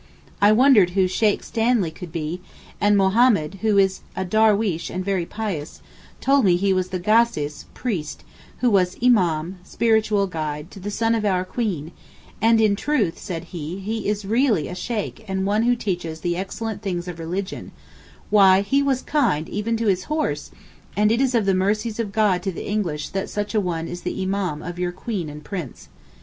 I 0.41 0.51
wondered 0.51 0.89
who 0.97 1.07
'Sheykh' 1.07 1.43
Stanley 1.43 1.91
could 1.91 2.11
be, 2.11 2.41
and 2.79 2.97
Mahommed 2.97 3.59
(who 3.61 3.77
is 3.77 3.99
a 4.15 4.25
darweesh 4.25 4.89
and 4.89 5.05
very 5.05 5.27
pious) 5.27 5.79
told 6.19 6.43
me 6.43 6.55
he 6.55 6.73
was 6.73 6.89
the 6.89 6.97
Gassis 6.99 7.65
(priest) 7.75 8.23
who 8.61 8.71
was 8.71 8.95
Imám 8.95 9.57
(spiritual 9.63 10.25
guide) 10.25 10.71
to 10.71 10.79
the 10.79 10.89
son 10.89 11.13
of 11.13 11.23
our 11.23 11.45
Queen, 11.45 11.91
'and 12.41 12.59
in 12.59 12.75
truth,' 12.75 13.19
said 13.19 13.43
he, 13.53 13.77
'he 13.77 14.07
is 14.09 14.25
really 14.25 14.67
a 14.67 14.73
Sheykh 14.73 15.23
and 15.29 15.45
one 15.45 15.61
who 15.61 15.75
teaches 15.75 16.21
the 16.21 16.35
excellent 16.35 16.81
things 16.81 17.07
of 17.07 17.19
religion, 17.19 17.71
why 18.31 18.61
he 18.61 18.81
was 18.81 19.03
kind 19.03 19.47
even 19.49 19.77
to 19.77 19.85
his 19.85 20.05
horse! 20.05 20.49
and 20.97 21.11
it 21.11 21.21
is 21.21 21.35
of 21.35 21.45
the 21.45 21.53
mercies 21.53 21.99
of 21.99 22.11
God 22.11 22.41
to 22.41 22.51
the 22.51 22.67
English 22.67 23.09
that 23.09 23.29
such 23.29 23.53
a 23.53 23.61
one 23.61 23.87
is 23.87 24.01
the 24.01 24.25
Imám 24.25 24.67
of 24.67 24.79
your 24.79 24.91
Queen 24.91 25.29
and 25.29 25.43
Prince. 25.43 25.89